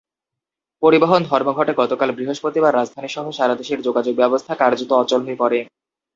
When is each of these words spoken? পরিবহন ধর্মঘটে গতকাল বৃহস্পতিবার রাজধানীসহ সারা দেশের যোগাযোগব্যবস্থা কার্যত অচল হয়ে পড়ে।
পরিবহন 0.83 1.21
ধর্মঘটে 1.23 1.73
গতকাল 1.73 2.09
বৃহস্পতিবার 2.11 2.75
রাজধানীসহ 2.75 3.25
সারা 3.31 3.55
দেশের 3.55 3.79
যোগাযোগব্যবস্থা 3.81 4.53
কার্যত 4.55 4.91
অচল 4.93 5.21
হয়ে 5.25 5.39
পড়ে। 5.39 5.59